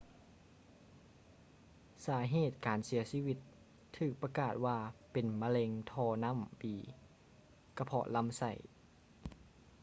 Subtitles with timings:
[2.05, 3.37] ສາເຫດຂອງການເສຍຊີວິດ
[3.97, 4.77] ຖືກປະກາດວ່າ
[5.11, 6.75] ເປັນມະເຮັງທໍ່ນ້ຳບີ
[7.77, 8.51] ກະເພາະລຳໄສ້